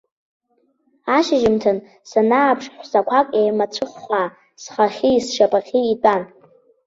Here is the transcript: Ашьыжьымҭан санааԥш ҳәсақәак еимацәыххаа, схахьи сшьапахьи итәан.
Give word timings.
Ашьыжьымҭан 1.17 1.77
санааԥш 2.09 2.65
ҳәсақәак 2.75 3.27
еимацәыххаа, 3.39 4.27
схахьи 4.61 5.23
сшьапахьи 5.25 5.81
итәан. 5.93 6.23